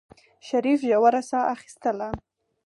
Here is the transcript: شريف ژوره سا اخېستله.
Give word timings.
شريف 0.47 0.79
ژوره 0.89 1.21
سا 1.29 1.39
اخېستله. 1.53 2.09